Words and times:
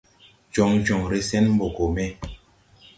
Jɔŋ 0.53 0.71
jɔŋre 0.85 1.17
sɛn 1.29 1.45
mbɔ 1.53 1.65
gɔ 1.75 1.85
me. 1.95 2.05